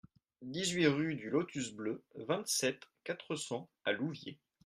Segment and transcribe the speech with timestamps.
[0.41, 4.39] dix-huit rue du Lotus Bleu, vingt-sept, quatre cents à Louviers